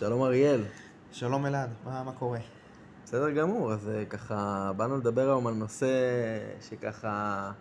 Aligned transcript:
שלום 0.00 0.22
אריאל. 0.22 0.60
שלום 1.12 1.46
אלעד, 1.46 1.70
מה, 1.84 2.04
מה 2.04 2.12
קורה? 2.12 2.38
בסדר 3.04 3.30
גמור, 3.30 3.72
אז 3.72 3.88
אה, 3.88 4.04
ככה 4.04 4.70
באנו 4.76 4.96
לדבר 4.96 5.20
היום 5.20 5.46
על 5.46 5.54
נושא 5.54 5.88
שככה 6.68 7.52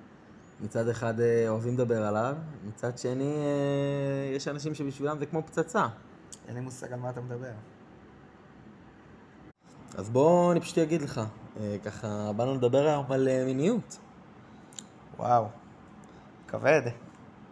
מצד 0.61 0.87
אחד 0.87 1.19
אה, 1.19 1.49
אוהבים 1.49 1.73
לדבר 1.73 2.05
עליו, 2.05 2.35
מצד 2.67 2.97
שני 2.97 3.35
אה, 3.35 4.35
יש 4.35 4.47
אנשים 4.47 4.75
שבשבילם 4.75 5.19
זה 5.19 5.25
כמו 5.25 5.43
פצצה. 5.43 5.87
אין 6.47 6.55
לי 6.55 6.61
מושג 6.61 6.93
על 6.93 6.99
מה 6.99 7.09
אתה 7.09 7.21
מדבר. 7.21 7.51
אז 9.97 10.09
בוא 10.09 10.51
אני 10.51 10.61
פשוט 10.61 10.77
אגיד 10.77 11.01
לך, 11.01 11.21
ככה 11.85 12.31
באנו 12.35 12.55
לדבר 12.55 12.87
היום 12.87 13.11
על 13.11 13.45
מיניות. 13.45 13.97
וואו, 15.17 15.45
כבד. 16.47 16.81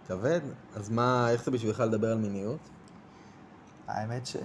כבד? 0.07 0.41
אז 0.75 0.89
מה, 0.89 1.31
איך 1.31 1.43
זה 1.43 1.51
בשבילך 1.51 1.79
לדבר 1.79 2.11
על 2.11 2.17
מיניות? 2.17 2.69
האמת 3.87 4.25
ש... 4.25 4.35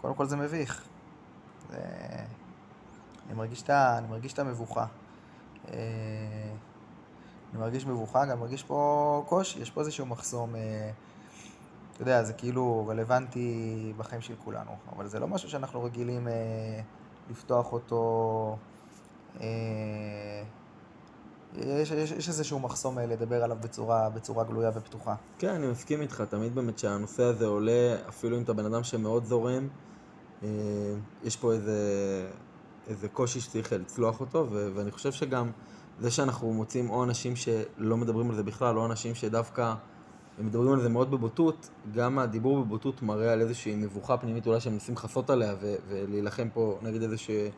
קודם 0.00 0.14
כל 0.14 0.26
זה 0.26 0.36
מביך. 0.36 0.84
זה... 1.70 1.78
אני 3.28 3.36
מרגיש 4.08 4.32
את 4.32 4.38
המבוכה. 4.38 4.86
אה, 5.72 5.78
אני 7.52 7.60
מרגיש 7.60 7.86
מבוכה, 7.86 8.26
גם 8.26 8.40
מרגיש 8.40 8.62
פה 8.62 9.22
קושי, 9.28 9.60
יש 9.60 9.70
פה 9.70 9.80
איזשהו 9.80 10.06
מחסום. 10.06 10.56
אה, 10.56 10.90
אתה 11.92 12.02
יודע, 12.02 12.24
זה 12.24 12.32
כאילו 12.32 12.86
רלוונטי 12.88 13.92
בחיים 13.96 14.20
של 14.20 14.34
כולנו, 14.44 14.70
אבל 14.96 15.06
זה 15.06 15.20
לא 15.20 15.28
משהו 15.28 15.50
שאנחנו 15.50 15.84
רגילים 15.84 16.28
אה, 16.28 16.80
לפתוח 17.30 17.72
אותו. 17.72 18.56
יש, 21.68 21.90
יש, 21.90 22.10
יש 22.10 22.28
איזשהו 22.28 22.58
מחסום 22.58 22.98
לדבר 22.98 23.44
עליו 23.44 23.56
בצורה, 23.60 24.10
בצורה 24.10 24.44
גלויה 24.44 24.70
ופתוחה. 24.74 25.14
כן, 25.38 25.48
אני 25.48 25.66
מסכים 25.66 26.00
איתך, 26.00 26.22
תמיד 26.28 26.54
באמת 26.54 26.78
שהנושא 26.78 27.22
הזה 27.22 27.46
עולה, 27.46 27.96
אפילו 28.08 28.36
אם 28.36 28.42
אתה 28.42 28.52
בן 28.52 28.64
אדם 28.64 28.84
שמאוד 28.84 29.24
זורם, 29.24 29.68
אה, 30.42 30.48
יש 31.24 31.36
פה 31.36 31.52
איזה, 31.52 31.78
איזה 32.88 33.08
קושי 33.08 33.40
שצריך 33.40 33.72
לצלוח 33.72 34.20
אותו, 34.20 34.46
ו- 34.50 34.70
ואני 34.74 34.90
חושב 34.90 35.12
שגם 35.12 35.50
זה 36.00 36.10
שאנחנו 36.10 36.52
מוצאים 36.52 36.90
או 36.90 37.04
אנשים 37.04 37.36
שלא 37.36 37.96
מדברים 37.96 38.30
על 38.30 38.36
זה 38.36 38.42
בכלל, 38.42 38.78
או 38.78 38.86
אנשים 38.86 39.14
שדווקא 39.14 39.74
מדברים 40.38 40.72
על 40.72 40.80
זה 40.80 40.88
מאוד 40.88 41.10
בבוטות, 41.10 41.70
גם 41.94 42.18
הדיבור 42.18 42.64
בבוטות 42.64 43.02
מראה 43.02 43.32
על 43.32 43.40
איזושהי 43.40 43.74
מבוכה 43.74 44.16
פנימית 44.16 44.46
אולי 44.46 44.60
שהם 44.60 44.72
מנסים 44.72 44.94
לכסות 44.94 45.30
עליה 45.30 45.54
ו- 45.60 45.74
ולהילחם 45.88 46.48
פה 46.54 46.78
נגד 46.82 47.02
איזושהי, 47.02 47.50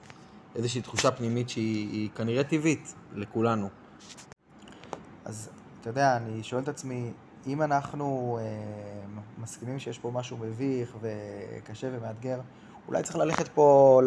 איזושהי 0.57 0.83
תחושה 0.83 1.11
פנימית 1.11 1.49
שהיא 1.49 2.11
כנראה 2.15 2.45
טבעית 2.45 2.95
לכולנו. 3.15 3.69
אז 5.25 5.51
אתה 5.81 5.91
יודע, 5.91 6.17
אני 6.17 6.43
שואל 6.43 6.63
את 6.63 6.69
עצמי, 6.69 7.13
אם 7.47 7.63
אנחנו 7.63 8.39
אה, 8.41 8.47
מסכימים 9.39 9.79
שיש 9.79 9.99
פה 9.99 10.11
משהו 10.11 10.37
מביך 10.37 10.97
וקשה 11.01 11.89
ומאתגר, 11.93 12.41
אולי 12.89 13.03
צריך 13.03 13.17
ללכת 13.17 13.49
פה 13.49 14.01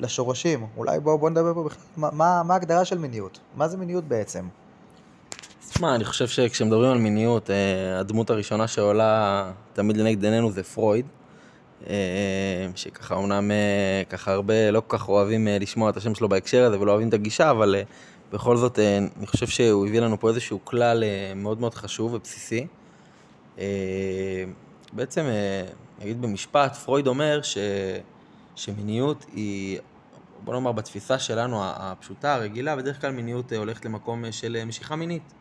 לשורשים. 0.00 0.66
אולי 0.76 1.00
בואו 1.00 1.18
בוא 1.18 1.30
נדבר 1.30 1.54
פה 1.54 1.64
בכלל, 1.64 1.82
מה, 1.96 2.42
מה 2.42 2.54
ההגדרה 2.54 2.84
של 2.84 2.98
מיניות? 2.98 3.40
מה 3.56 3.68
זה 3.68 3.76
מיניות 3.76 4.04
בעצם? 4.04 4.48
תשמע, 5.68 5.94
אני 5.94 6.04
חושב 6.04 6.28
שכשמדברים 6.28 6.90
על 6.90 6.98
מיניות, 6.98 7.50
אה, 7.50 7.98
הדמות 7.98 8.30
הראשונה 8.30 8.68
שעולה 8.68 9.52
תמיד 9.72 9.96
לנגד 9.96 10.24
עינינו 10.24 10.50
זה 10.52 10.62
פרויד. 10.62 11.06
אה, 11.86 12.66
שככה 12.74 13.14
אומנם 13.14 13.50
אה, 13.50 14.02
ככה 14.10 14.32
הרבה 14.32 14.70
לא 14.70 14.82
כל 14.86 14.98
כך 14.98 15.08
אוהבים 15.08 15.48
לשמוע 15.60 15.90
את 15.90 15.96
השם 15.96 16.14
שלו 16.14 16.28
בהקשר 16.28 16.64
הזה 16.64 16.80
ולא 16.80 16.92
אוהבים 16.92 17.08
את 17.08 17.14
הגישה, 17.14 17.50
אבל 17.50 17.76
בכל 18.32 18.56
זאת 18.56 18.78
אני 19.16 19.26
חושב 19.26 19.46
שהוא 19.46 19.86
הביא 19.86 20.00
לנו 20.00 20.20
פה 20.20 20.28
איזשהו 20.28 20.60
כלל 20.64 21.04
מאוד 21.36 21.60
מאוד 21.60 21.74
חשוב 21.74 22.14
ובסיסי. 22.14 22.66
בעצם 24.92 25.26
נגיד 25.98 26.22
במשפט, 26.22 26.76
פרויד 26.76 27.06
אומר 27.06 27.42
ש, 27.42 27.58
שמיניות 28.56 29.26
היא, 29.32 29.78
בוא 30.44 30.54
נאמר 30.54 30.72
בתפיסה 30.72 31.18
שלנו 31.18 31.60
הפשוטה, 31.62 32.34
הרגילה, 32.34 32.76
בדרך 32.76 33.00
כלל 33.00 33.12
מיניות 33.12 33.52
אה, 33.52 33.58
הולכת 33.58 33.84
למקום 33.84 34.24
אה, 34.24 34.32
של 34.32 34.56
אה, 34.56 34.64
משיכה 34.64 34.96
מינית. 34.96 35.32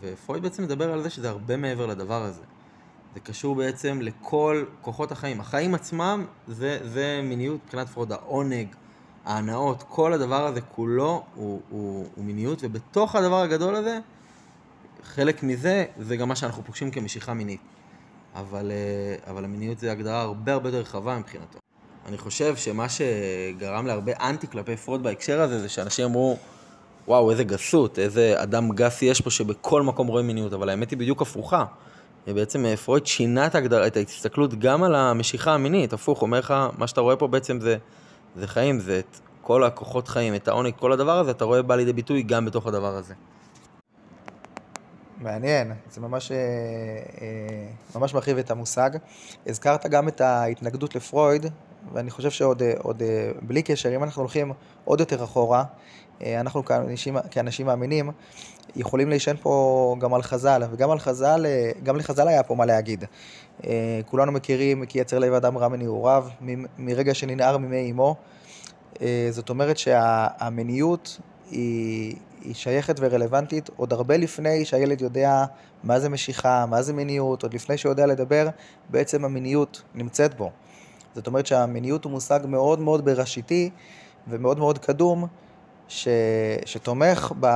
ופרויד 0.00 0.42
בעצם 0.42 0.62
מדבר 0.62 0.92
על 0.92 1.02
זה 1.02 1.10
שזה 1.10 1.28
הרבה 1.28 1.56
מעבר 1.56 1.86
לדבר 1.86 2.22
הזה. 2.22 2.42
זה 3.14 3.20
קשור 3.20 3.54
בעצם 3.54 3.98
לכל 4.02 4.64
כוחות 4.80 5.12
החיים. 5.12 5.40
החיים 5.40 5.74
עצמם 5.74 6.26
זה, 6.48 6.78
זה 6.82 7.20
מיניות 7.22 7.60
מבחינת 7.64 7.88
פרויד, 7.88 8.12
העונג, 8.12 8.68
ההנאות, 9.26 9.84
כל 9.88 10.12
הדבר 10.12 10.46
הזה 10.46 10.60
כולו 10.60 11.22
הוא, 11.34 11.60
הוא, 11.70 12.06
הוא 12.14 12.24
מיניות, 12.24 12.58
ובתוך 12.62 13.16
הדבר 13.16 13.40
הגדול 13.40 13.74
הזה, 13.74 13.98
חלק 15.02 15.42
מזה 15.42 15.84
זה 15.98 16.16
גם 16.16 16.28
מה 16.28 16.36
שאנחנו 16.36 16.64
פוגשים 16.64 16.90
כמשיכה 16.90 17.34
מינית. 17.34 17.60
אבל, 18.34 18.70
אה, 18.70 19.30
אבל 19.30 19.44
המיניות 19.44 19.78
זה 19.78 19.92
הגדרה 19.92 20.20
הרבה 20.20 20.52
הרבה 20.52 20.68
יותר 20.68 20.80
רחבה 20.80 21.18
מבחינתו. 21.18 21.58
אני 22.08 22.18
חושב 22.18 22.56
שמה 22.56 22.86
שגרם 22.88 23.86
להרבה 23.86 24.12
אנטי 24.20 24.46
כלפי 24.46 24.76
פרויד 24.76 25.02
בהקשר 25.02 25.40
הזה, 25.40 25.60
זה 25.60 25.68
שאנשים 25.68 26.04
אמרו, 26.04 26.36
וואו, 27.08 27.30
איזה 27.30 27.44
גסות, 27.44 27.98
איזה 27.98 28.34
אדם 28.36 28.72
גס 28.72 29.02
יש 29.02 29.20
פה 29.20 29.30
שבכל 29.30 29.82
מקום 29.82 30.06
רואה 30.06 30.22
מיניות, 30.22 30.52
אבל 30.52 30.68
האמת 30.68 30.90
היא 30.90 30.98
בדיוק 30.98 31.22
הפוכה. 31.22 31.64
בעצם 32.26 32.66
אה, 32.66 32.76
פרויד 32.76 33.06
שינה 33.06 33.46
את 33.86 33.96
ההסתכלות 33.96 34.54
גם 34.54 34.82
על 34.82 34.94
המשיכה 34.94 35.54
המינית, 35.54 35.92
הפוך, 35.92 36.22
אומר 36.22 36.38
לך, 36.38 36.54
מה 36.78 36.86
שאתה 36.86 37.00
רואה 37.00 37.16
פה 37.16 37.26
בעצם 37.26 37.60
זה, 37.60 37.76
זה 38.36 38.46
חיים, 38.46 38.80
זה 38.80 38.98
את 38.98 39.20
כל 39.42 39.64
הכוחות 39.64 40.08
חיים, 40.08 40.34
את 40.34 40.48
העונג, 40.48 40.74
כל 40.74 40.92
הדבר 40.92 41.18
הזה, 41.18 41.30
אתה 41.30 41.44
רואה 41.44 41.62
בא 41.62 41.76
לידי 41.76 41.92
ביטוי 41.92 42.22
גם 42.22 42.44
בתוך 42.44 42.66
הדבר 42.66 42.96
הזה. 42.96 43.14
מעניין, 45.18 45.72
זה 45.90 46.00
ממש, 46.00 46.32
אה, 46.32 46.36
אה, 46.36 47.68
ממש 47.94 48.14
מרחיב 48.14 48.38
את 48.38 48.50
המושג. 48.50 48.90
הזכרת 49.46 49.86
גם 49.86 50.08
את 50.08 50.20
ההתנגדות 50.20 50.94
לפרויד, 50.94 51.46
ואני 51.92 52.10
חושב 52.10 52.30
שעוד 52.30 52.62
אה, 52.62 52.72
עוד, 52.78 53.02
בלי 53.42 53.62
קשר, 53.62 53.94
אם 53.96 54.02
אנחנו 54.02 54.22
הולכים 54.22 54.52
עוד 54.84 55.00
יותר 55.00 55.24
אחורה, 55.24 55.64
אנחנו 56.26 56.64
כאנשים, 56.64 57.16
כאנשים 57.30 57.66
מאמינים, 57.66 58.10
יכולים 58.76 59.08
להישען 59.08 59.36
פה 59.42 59.96
גם 59.98 60.14
על 60.14 60.22
חז"ל, 60.22 60.62
וגם 60.72 60.90
על 60.90 60.98
חז"ל, 60.98 61.46
גם 61.82 61.96
לחז"ל 61.96 62.28
היה 62.28 62.42
פה 62.42 62.54
מה 62.54 62.66
להגיד. 62.66 63.04
כולנו 64.06 64.32
מכירים 64.32 64.86
כי 64.86 64.98
יצר 64.98 65.18
לב 65.18 65.32
אדם 65.32 65.58
רע 65.58 65.68
מנעוריו, 65.68 66.26
מרגע 66.78 67.14
שננער 67.14 67.56
מימי 67.58 67.90
אמו. 67.90 68.16
זאת 69.30 69.50
אומרת 69.50 69.78
שהמיניות 69.78 71.20
היא, 71.50 72.16
היא 72.42 72.54
שייכת 72.54 72.96
ורלוונטית 73.00 73.70
עוד 73.76 73.92
הרבה 73.92 74.16
לפני 74.16 74.64
שהילד 74.64 75.00
יודע 75.00 75.44
מה 75.84 76.00
זה 76.00 76.08
משיכה, 76.08 76.66
מה 76.66 76.82
זה 76.82 76.92
מיניות, 76.92 77.42
עוד 77.42 77.54
לפני 77.54 77.76
שהוא 77.78 77.92
יודע 77.92 78.06
לדבר, 78.06 78.48
בעצם 78.90 79.24
המיניות 79.24 79.82
נמצאת 79.94 80.34
בו. 80.34 80.50
זאת 81.16 81.26
אומרת 81.26 81.46
שהמיניות 81.46 82.04
הוא 82.04 82.12
מושג 82.12 82.40
מאוד 82.48 82.80
מאוד 82.80 83.04
בראשיתי 83.04 83.70
ומאוד 84.28 84.58
מאוד 84.58 84.78
קדום, 84.78 85.26
ש, 85.88 86.08
שתומך 86.64 87.32
ב, 87.40 87.46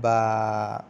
ב, 0.00 0.06
אה, 0.06 0.80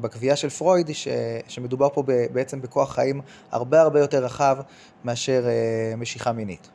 בקביעה 0.00 0.36
של 0.36 0.48
פרויד, 0.48 0.90
ש, 0.92 1.08
שמדובר 1.48 1.88
פה 1.88 2.02
בעצם 2.32 2.60
בכוח 2.60 2.94
חיים 2.94 3.20
הרבה 3.50 3.80
הרבה 3.80 4.00
יותר 4.00 4.24
רחב 4.24 4.58
מאשר 5.04 5.44
אה, 5.46 5.96
משיכה 5.96 6.32
מינית. 6.32 6.68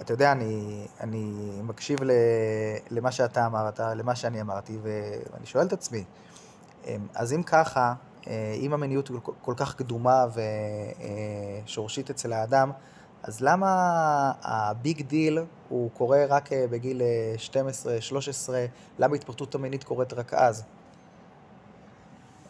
אתה 0.00 0.12
יודע, 0.12 0.32
אני, 0.32 0.86
אני 1.00 1.32
מקשיב 1.62 1.98
למה 2.90 3.12
שאתה 3.12 3.46
אמרת, 3.46 3.80
למה 3.80 4.14
שאני 4.16 4.40
אמרתי, 4.40 4.78
ואני 4.82 5.46
שואל 5.46 5.66
את 5.66 5.72
עצמי, 5.72 6.04
אמ, 6.86 7.06
אז 7.14 7.32
אם 7.32 7.42
ככה, 7.42 7.80
אה, 7.80 7.94
אם 8.60 8.72
המיניות 8.72 9.10
כל 9.40 9.54
כך 9.56 9.74
קדומה 9.74 10.24
ושורשית 11.64 12.10
אצל 12.10 12.32
האדם, 12.32 12.70
אז 13.22 13.40
למה 13.40 13.68
ה 14.42 14.57
big 14.57 15.02
deal 15.02 15.38
הוא 15.68 15.90
קורה 15.90 16.26
רק 16.28 16.52
אה, 16.52 16.66
בגיל 16.70 17.02
12, 17.36 18.00
13? 18.00 18.66
למה 18.98 19.14
התפרצות 19.16 19.54
המינית 19.54 19.84
קורית 19.84 20.12
רק 20.12 20.34
אז? 20.34 20.64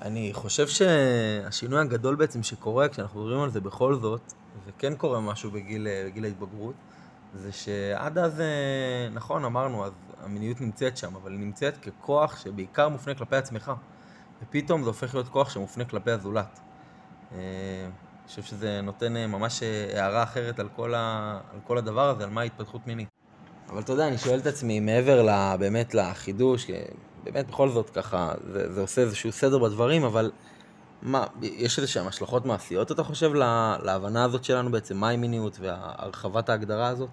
אני 0.03 0.31
חושב 0.34 0.66
שהשינוי 0.69 1.81
הגדול 1.81 2.14
בעצם 2.14 2.43
שקורה 2.43 2.88
כשאנחנו 2.88 3.20
מדברים 3.20 3.43
על 3.43 3.50
זה 3.50 3.61
בכל 3.61 3.94
זאת, 3.94 4.32
וכן 4.67 4.94
קורה 4.94 5.20
משהו 5.20 5.50
בגיל, 5.50 5.87
אה, 5.87 6.05
בגיל 6.06 6.25
ההתבגרות, 6.25 6.75
זה 7.34 7.52
שעד 7.52 8.19
אז, 8.19 8.40
אה, 8.40 9.08
נכון, 9.12 9.44
אמרנו, 9.44 9.84
אז 9.84 9.93
המיניות 10.25 10.61
נמצאת 10.61 10.96
שם, 10.96 11.17
אבל 11.17 11.32
היא 11.32 11.40
נמצאת 11.40 11.76
ככוח 11.76 12.37
שבעיקר 12.37 12.88
מופנה 12.88 13.14
כלפי 13.14 13.37
עצמך. 13.37 13.73
ופתאום 14.43 14.83
זה 14.83 14.88
הופך 14.88 15.15
להיות 15.15 15.29
כוח 15.29 15.50
שמופנה 15.50 15.85
כלפי 15.85 16.11
הזולת. 16.11 16.61
אה, 17.33 17.38
אני 17.87 18.29
חושב 18.29 18.43
שזה 18.43 18.81
נותן 18.83 19.17
אה, 19.17 19.27
ממש 19.27 19.62
הערה 19.94 20.23
אחרת 20.23 20.61
על 20.61 20.69
כל, 20.77 20.94
ה... 20.94 21.38
על 21.53 21.61
כל 21.67 21.79
הדבר 21.79 22.09
הזה, 22.09 22.25
על 22.25 22.31
מה 22.31 22.41
ההתפתחות 22.41 22.87
מינית. 22.87 23.09
אבל 23.69 23.81
אתה 23.81 23.93
יודע, 23.93 24.09
אני 24.09 24.19
שואל 24.19 24.38
את 24.38 24.47
עצמי, 24.47 24.81
מעבר 24.81 25.23
לה, 25.23 25.56
באמת 25.56 25.94
לחידוש, 25.94 26.71
באמת 27.25 27.49
בכל 27.49 27.69
זאת 27.69 27.91
ככה, 27.91 28.33
זה, 28.53 28.73
זה 28.73 28.81
עושה 28.81 29.00
איזשהו 29.00 29.33
סדר 29.33 29.59
בדברים, 29.59 30.05
אבל 30.05 30.31
מה, 31.03 31.25
יש 31.43 31.79
איזה 31.79 31.88
שהן 31.88 32.06
השלכות 32.06 32.47
מעשיות, 32.47 32.93
אתה 32.93 33.03
חושב, 33.03 33.35
לה, 33.35 33.77
להבנה 33.83 34.25
הזאת 34.25 34.44
שלנו 34.44 34.71
בעצם, 34.71 34.97
מהי 34.97 35.17
מיניות 35.17 35.59
והרחבת 35.61 36.49
ההגדרה 36.49 36.88
הזאת? 36.88 37.09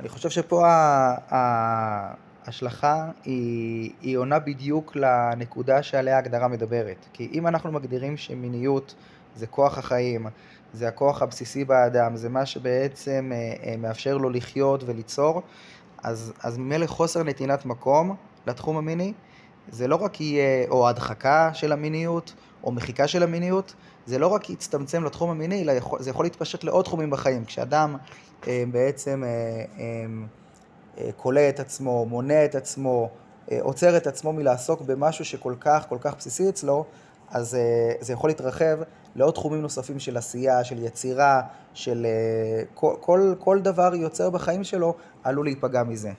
אני 0.00 0.08
חושב 0.08 0.30
שפה 0.30 0.68
ה, 0.68 2.14
ה, 2.42 2.46
ההשלכה 2.46 3.10
היא, 3.24 3.90
היא 4.00 4.16
עונה 4.16 4.38
בדיוק 4.38 4.96
לנקודה 4.96 5.82
שעליה 5.82 6.16
ההגדרה 6.16 6.48
מדברת. 6.48 7.06
כי 7.12 7.28
אם 7.32 7.46
אנחנו 7.46 7.72
מגדירים 7.72 8.16
שמיניות 8.16 8.94
זה 9.36 9.46
כוח 9.46 9.78
החיים, 9.78 10.26
זה 10.72 10.88
הכוח 10.88 11.22
הבסיסי 11.22 11.64
באדם, 11.64 12.16
זה 12.16 12.28
מה 12.28 12.46
שבעצם 12.46 13.30
אה, 13.34 13.70
אה, 13.70 13.76
מאפשר 13.76 14.16
לו 14.16 14.30
לחיות 14.30 14.84
וליצור, 14.86 15.42
אז, 16.02 16.32
אז 16.42 16.58
ממילא 16.58 16.86
חוסר 16.86 17.22
נתינת 17.22 17.66
מקום 17.66 18.16
לתחום 18.46 18.76
המיני, 18.76 19.12
זה 19.68 19.88
לא 19.88 19.96
רק 19.96 20.20
יהיה 20.20 20.68
או 20.68 20.88
הדחקה 20.88 21.50
של 21.54 21.72
המיניות, 21.72 22.34
או 22.64 22.72
מחיקה 22.72 23.08
של 23.08 23.22
המיניות, 23.22 23.74
זה 24.06 24.18
לא 24.18 24.26
רק 24.26 24.50
יצטמצם 24.50 25.04
לתחום 25.04 25.30
המיני, 25.30 25.62
אלא 25.62 25.72
זה 25.98 26.10
יכול 26.10 26.24
להתפשט 26.24 26.64
לעוד 26.64 26.84
תחומים 26.84 27.10
בחיים. 27.10 27.44
כשאדם 27.44 27.96
אה, 28.48 28.64
בעצם 28.70 29.24
אה, 29.24 29.28
אה, 29.78 30.04
כולא 31.16 31.48
את 31.48 31.60
עצמו, 31.60 32.06
מונע 32.06 32.44
את 32.44 32.54
עצמו, 32.54 33.10
אה, 33.52 33.58
עוצר 33.60 33.96
את 33.96 34.06
עצמו 34.06 34.32
מלעסוק 34.32 34.80
במשהו 34.80 35.24
שכל 35.24 35.54
כך, 35.60 35.86
כל 35.88 35.98
כך 36.00 36.16
בסיסי 36.16 36.48
אצלו, 36.48 36.84
אז 37.30 37.54
אה, 37.54 37.92
זה 38.00 38.12
יכול 38.12 38.30
להתרחב 38.30 38.78
לעוד 39.14 39.34
תחומים 39.34 39.62
נוספים 39.62 39.98
של 39.98 40.16
עשייה, 40.16 40.64
של 40.64 40.84
יצירה, 40.84 41.40
של 41.74 42.06
אה, 42.06 42.64
כל, 42.74 42.94
כל, 43.00 43.34
כל 43.38 43.60
דבר 43.60 43.94
יוצר 43.94 44.30
בחיים 44.30 44.64
שלו 44.64 44.94
עלול 45.24 45.46
להיפגע 45.46 45.82
מזה. 45.82 46.12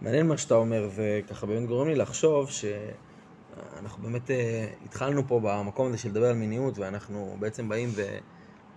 מעניין 0.00 0.26
מה 0.26 0.36
שאתה 0.36 0.54
אומר, 0.54 0.88
וככה 0.94 1.46
באמת 1.46 1.68
גורם 1.68 1.88
לי 1.88 1.94
לחשוב 1.94 2.50
שאנחנו 2.50 4.02
באמת 4.02 4.30
אה, 4.30 4.66
התחלנו 4.84 5.22
פה 5.28 5.40
במקום 5.42 5.86
הזה 5.88 5.98
של 5.98 6.08
לדבר 6.08 6.28
על 6.28 6.36
מיניות, 6.36 6.78
ואנחנו 6.78 7.36
בעצם 7.38 7.68
באים 7.68 7.88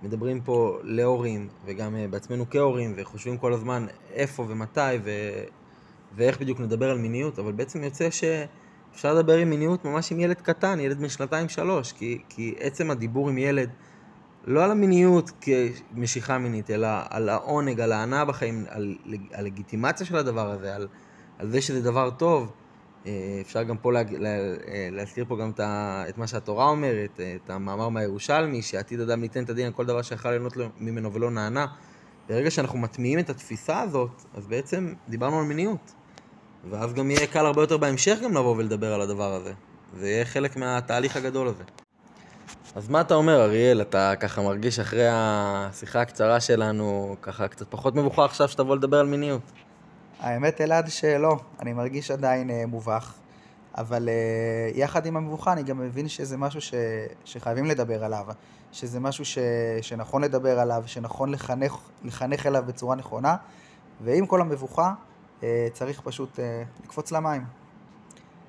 ומדברים 0.02 0.42
פה 0.42 0.80
להורים, 0.84 1.48
וגם 1.66 1.96
אה, 1.96 2.08
בעצמנו 2.08 2.46
כהורים, 2.50 2.94
וחושבים 2.98 3.38
כל 3.38 3.54
הזמן 3.54 3.86
איפה 4.14 4.46
ומתי 4.50 4.80
ו... 5.04 5.12
ואיך 6.16 6.40
בדיוק 6.40 6.60
נדבר 6.60 6.90
על 6.90 6.98
מיניות, 6.98 7.40
אבל 7.40 7.52
בעצם 7.52 7.84
יוצא 7.84 8.10
שאפשר 8.10 9.14
לדבר 9.14 9.38
עם 9.38 9.50
מיניות 9.50 9.86
ממש 9.86 10.12
עם 10.12 10.20
ילד 10.20 10.42
קטן, 10.42 10.80
ילד 10.80 11.00
בן 11.00 11.10
שנתיים-שלוש, 11.10 11.92
כי, 11.92 12.22
כי 12.30 12.56
עצם 12.60 12.92
הדיבור 12.92 13.30
עם 13.30 13.38
ילד, 13.38 13.70
לא 14.46 14.64
על 14.64 14.72
המיניות 14.72 15.32
כמשיכה 15.42 16.38
מינית, 16.38 16.72
אלא 16.72 16.88
על 17.10 17.30
העונג, 17.30 17.80
על 17.80 17.92
ההנאה 17.92 18.26
בחיים, 18.26 18.66
על 18.70 18.96
הלגיטימציה 19.34 20.06
של 20.06 20.16
הדבר 20.16 20.52
הזה, 20.52 20.76
על, 20.76 20.88
על 21.40 21.50
זה 21.50 21.62
שזה 21.62 21.82
דבר 21.82 22.10
טוב. 22.10 22.52
אה, 23.06 23.38
אפשר 23.42 23.64
גם 23.64 23.78
פה 23.78 23.92
לה, 23.92 24.02
לה, 24.20 24.30
אה, 24.30 24.90
להזכיר 24.92 25.26
פה 25.28 25.38
גם 25.38 25.52
את 26.10 26.18
מה 26.18 26.28
שהתורה 26.28 26.70
אומרת, 26.70 27.20
אה, 27.20 27.36
את 27.44 27.50
המאמר 27.50 27.90
מהירושלמי, 27.90 28.62
שעתיד 28.62 29.00
אדם 29.00 29.22
ניתן 29.22 29.44
את 29.44 29.50
הדין 29.50 29.66
על 29.66 29.72
כל 29.72 29.86
דבר 29.86 30.02
שיכול 30.02 30.32
ליהנות 30.32 30.54
ממנו 30.80 31.14
ולא 31.14 31.32
נענה. 31.32 31.66
ברגע 32.30 32.52
שאנחנו 32.52 32.80
מטמיעים 32.80 33.20
את 33.20 33.30
התפיסה 33.30 33.82
הזאת, 33.82 34.22
אז 34.34 34.48
בעצם 34.48 34.94
דיברנו 35.10 35.40
על 35.40 35.46
מיניות. 35.46 35.94
ואז 36.70 36.94
גם 36.94 37.12
יהיה 37.12 37.28
קל 37.28 37.46
הרבה 37.46 37.62
יותר 37.62 37.78
בהמשך 37.78 38.18
גם 38.24 38.32
לבוא 38.32 38.56
ולדבר 38.58 38.94
על 38.94 39.02
הדבר 39.02 39.34
הזה. 39.34 39.54
זה 40.00 40.10
יהיה 40.10 40.26
חלק 40.26 40.58
מהתהליך 40.58 41.16
הגדול 41.16 41.48
הזה. 41.48 41.64
אז 42.76 42.90
מה 42.90 43.02
אתה 43.02 43.14
אומר, 43.14 43.44
אריאל? 43.44 43.82
אתה 43.82 44.14
ככה 44.20 44.42
מרגיש 44.42 44.80
אחרי 44.80 45.08
השיחה 45.12 46.02
הקצרה 46.02 46.40
שלנו, 46.40 47.16
ככה 47.22 47.48
קצת 47.48 47.66
פחות 47.70 47.96
מבוכה 47.96 48.26
עכשיו 48.26 48.50
שתבוא 48.50 48.76
לדבר 48.76 49.00
על 49.00 49.08
מיניות. 49.08 49.42
האמת, 50.22 50.62
אלעד, 50.62 50.90
שלא. 50.90 51.38
אני 51.60 51.74
מרגיש 51.74 52.12
עדיין 52.12 52.50
אה, 52.50 52.64
מובך. 52.68 53.14
אבל 53.78 54.10
אה, 54.10 54.72
יחד 54.80 55.06
עם 55.06 55.18
המבוכה 55.18 55.54
אני 55.54 55.64
גם 55.64 55.80
מבין 55.80 56.08
שזה 56.08 56.38
משהו 56.38 56.62
ש, 56.62 56.74
שחייבים 57.26 57.66
לדבר 57.66 58.04
עליו, 58.04 58.26
שזה 58.72 59.00
משהו 59.00 59.26
ש, 59.26 59.38
שנכון 59.82 60.24
לדבר 60.24 60.60
עליו, 60.60 60.84
שנכון 60.86 61.32
לחנך, 61.32 61.78
לחנך 62.04 62.46
אליו 62.46 62.64
בצורה 62.68 62.96
נכונה, 62.96 63.36
ועם 64.04 64.26
כל 64.26 64.42
המבוכה 64.42 64.94
אה, 65.44 65.68
צריך 65.74 66.02
פשוט 66.02 66.40
לקפוץ 66.84 67.12
למים. 67.12 67.46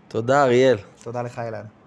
תודה, 0.09 0.43
אריאל. 0.43 0.79
תודה 1.03 1.23
לך, 1.23 1.39
אלעד. 1.39 1.82